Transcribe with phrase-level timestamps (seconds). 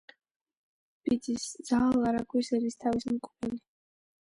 [1.07, 3.63] ბიძის, ზაალ არაგვის ერისთავის მკვლელი.